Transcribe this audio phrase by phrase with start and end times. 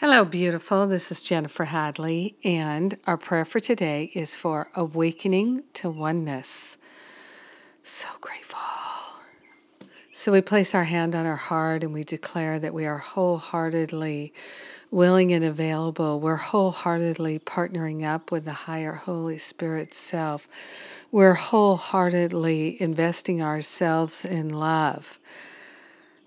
[0.00, 0.86] Hello, beautiful.
[0.86, 6.76] This is Jennifer Hadley, and our prayer for today is for awakening to oneness.
[7.82, 8.60] So grateful.
[10.12, 14.34] So we place our hand on our heart and we declare that we are wholeheartedly
[14.90, 16.20] willing and available.
[16.20, 20.46] We're wholeheartedly partnering up with the higher Holy Spirit self.
[21.10, 25.18] We're wholeheartedly investing ourselves in love.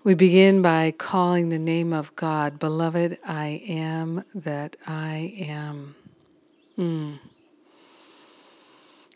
[0.02, 5.94] We begin by calling the name of God, Beloved, I am that I am.
[6.78, 7.18] Mm.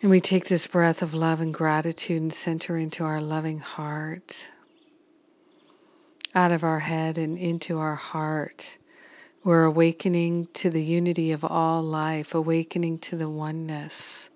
[0.03, 4.51] And we take this breath of love and gratitude and center into our loving heart
[6.35, 8.77] out of our head and into our heart.
[9.43, 14.29] We're awakening to the unity of all life, awakening to the oneness,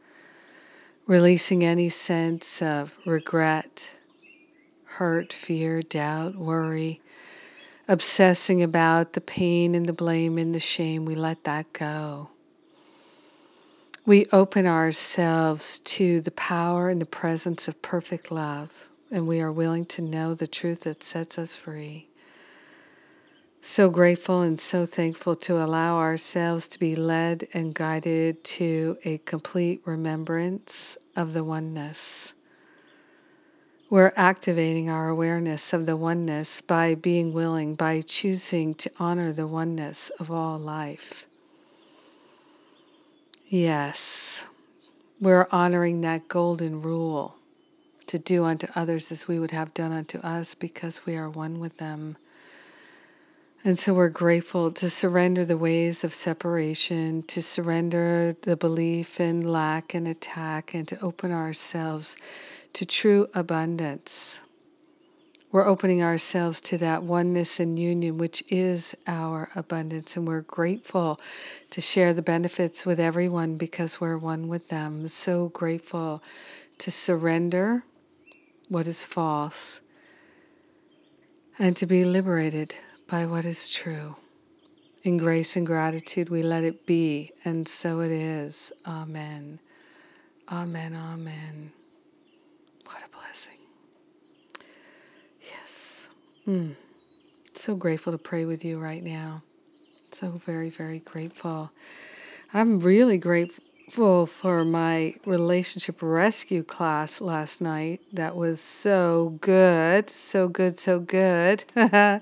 [1.07, 3.97] releasing any sense of regret,
[4.99, 7.01] hurt, fear, doubt, worry,
[7.87, 11.05] obsessing about the pain and the blame and the shame.
[11.05, 12.31] We let that go.
[14.05, 19.53] We open ourselves to the power and the presence of perfect love and we are
[19.53, 22.09] willing to know the truth that sets us free.
[23.63, 29.19] So grateful and so thankful to allow ourselves to be led and guided to a
[29.19, 32.35] complete remembrance of the oneness.
[33.91, 39.47] We're activating our awareness of the oneness by being willing, by choosing to honor the
[39.47, 41.27] oneness of all life.
[43.47, 44.45] Yes,
[45.19, 47.37] we're honoring that golden rule
[48.09, 51.59] to do unto others as we would have done unto us because we are one
[51.59, 52.19] with them.
[53.65, 59.41] And so we're grateful to surrender the ways of separation, to surrender the belief in
[59.41, 62.17] lack and attack, and to open ourselves
[62.75, 64.41] to true abundance.
[65.51, 70.17] We're opening ourselves to that oneness and union, which is our abundance.
[70.17, 71.21] And we're grateful
[71.71, 75.09] to share the benefits with everyone because we're one with them.
[75.09, 76.23] So grateful
[76.79, 77.83] to surrender
[78.69, 79.81] what is false,
[81.59, 82.77] and to be liberated
[83.09, 84.15] by what is true.
[85.03, 88.73] In grace and gratitude, we let it be, and so it is.
[88.87, 89.59] Amen.
[90.51, 90.95] Amen.
[90.95, 91.73] Amen.
[92.85, 93.59] What a blessing.
[95.43, 96.09] Yes.
[96.47, 96.75] Mm.
[97.55, 99.43] So grateful to pray with you right now.
[100.13, 101.73] So very, very grateful.
[102.53, 108.03] I'm really grateful grateful for my relationship rescue class last night.
[108.13, 111.65] That was so good, so good, so good.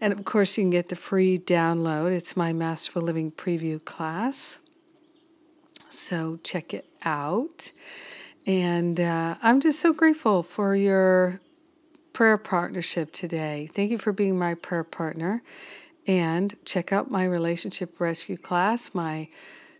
[0.00, 2.12] and of course, you can get the free download.
[2.12, 4.58] It's my Masterful Living preview class.
[5.88, 7.72] So check it out.
[8.46, 11.40] And uh, I'm just so grateful for your
[12.12, 13.68] prayer partnership today.
[13.72, 15.42] Thank you for being my prayer partner.
[16.06, 19.28] And check out my relationship rescue class, my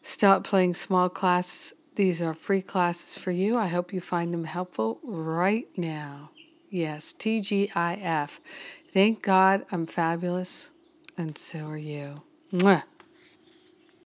[0.08, 1.74] Stop playing small class.
[1.96, 3.58] These are free classes for you.
[3.58, 6.30] I hope you find them helpful right now.
[6.70, 8.40] Yes, TGIF.
[8.92, 10.70] Thank God I'm fabulous,
[11.16, 12.22] and so are you.
[12.52, 12.82] Mwah.